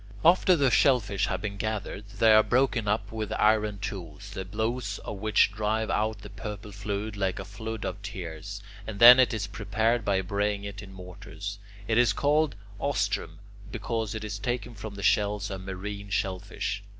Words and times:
After 0.25 0.55
the 0.55 0.71
shellfish 0.71 1.27
have 1.27 1.43
been 1.43 1.57
gathered, 1.57 2.05
they 2.17 2.33
are 2.33 2.41
broken 2.41 2.87
up 2.87 3.11
with 3.11 3.31
iron 3.33 3.77
tools, 3.77 4.31
the 4.31 4.43
blows 4.43 4.97
of 5.05 5.17
which 5.19 5.51
drive 5.51 5.91
out 5.91 6.21
the 6.23 6.29
purple 6.31 6.71
fluid 6.71 7.15
like 7.15 7.37
a 7.37 7.45
flood 7.45 7.85
of 7.85 8.01
tears, 8.01 8.63
and 8.87 8.97
then 8.97 9.19
it 9.19 9.31
is 9.31 9.45
prepared 9.45 10.03
by 10.03 10.21
braying 10.21 10.63
it 10.63 10.81
in 10.81 10.91
mortars. 10.91 11.59
It 11.87 11.99
is 11.99 12.13
called 12.13 12.55
"ostrum" 12.79 13.37
because 13.71 14.15
it 14.15 14.23
is 14.23 14.39
taken 14.39 14.73
from 14.73 14.95
the 14.95 15.03
shells 15.03 15.51
of 15.51 15.61
marine 15.61 16.09
shellfish. 16.09 16.81